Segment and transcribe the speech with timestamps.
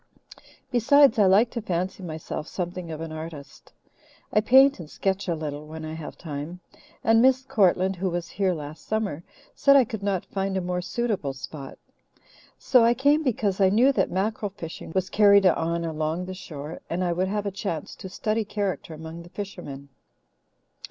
[0.71, 3.71] Besides, I like to fancy myself something of an artist.
[4.33, 6.59] I paint and sketch a little when I have time,
[7.03, 10.81] and Miss Courtland, who was here last summer, said I could not find a more
[10.81, 11.77] suitable spot.
[12.57, 16.81] So I came because I knew that mackerel fishing was carried on along the shore,
[16.89, 19.89] and I would have a chance to study character among the fishermen."